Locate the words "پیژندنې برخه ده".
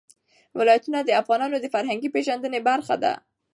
2.15-3.13